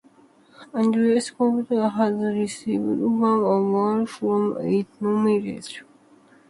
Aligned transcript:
Andres 0.73 1.27
Cepeda 1.29 1.87
has 1.91 2.13
received 2.35 2.83
one 3.03 3.43
award 3.43 4.09
from 4.09 4.57
eight 4.59 4.87
nominations. 4.99 5.83